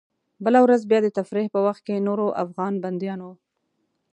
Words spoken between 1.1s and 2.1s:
تفریح په وخت کې